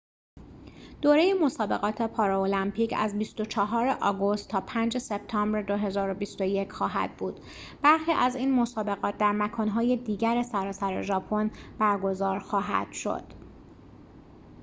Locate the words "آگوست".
4.01-4.49